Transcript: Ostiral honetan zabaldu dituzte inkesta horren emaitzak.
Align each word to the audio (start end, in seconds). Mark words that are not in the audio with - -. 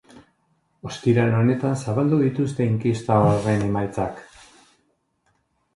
Ostiral 0.91 1.33
honetan 1.41 1.77
zabaldu 1.85 2.19
dituzte 2.23 2.67
inkesta 2.71 3.19
horren 3.27 3.65
emaitzak. 3.69 4.21